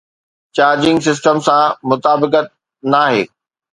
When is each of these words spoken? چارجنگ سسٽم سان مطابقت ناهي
چارجنگ 0.55 0.97
سسٽم 1.07 1.37
سان 1.45 1.63
مطابقت 1.89 2.47
ناهي 2.91 3.23